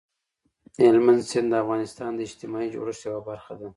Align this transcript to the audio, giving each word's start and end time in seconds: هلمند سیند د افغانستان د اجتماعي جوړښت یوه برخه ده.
هلمند 0.85 1.21
سیند 1.29 1.47
د 1.51 1.55
افغانستان 1.63 2.11
د 2.15 2.19
اجتماعي 2.27 2.67
جوړښت 2.75 3.01
یوه 3.07 3.21
برخه 3.29 3.53
ده. 3.59 3.67